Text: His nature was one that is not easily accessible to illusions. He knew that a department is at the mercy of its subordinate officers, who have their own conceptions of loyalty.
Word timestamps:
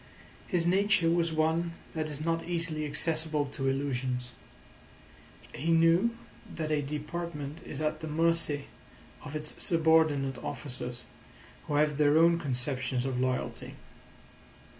His 0.47 0.65
nature 0.65 1.11
was 1.11 1.31
one 1.31 1.73
that 1.93 2.07
is 2.09 2.25
not 2.25 2.43
easily 2.47 2.87
accessible 2.87 3.45
to 3.53 3.67
illusions. 3.67 4.31
He 5.53 5.69
knew 5.71 6.17
that 6.55 6.71
a 6.71 6.81
department 6.81 7.61
is 7.63 7.81
at 7.81 7.99
the 7.99 8.07
mercy 8.07 8.63
of 9.23 9.35
its 9.35 9.63
subordinate 9.63 10.39
officers, 10.43 11.03
who 11.67 11.75
have 11.75 11.99
their 11.99 12.17
own 12.17 12.39
conceptions 12.39 13.05
of 13.05 13.19
loyalty. 13.19 13.75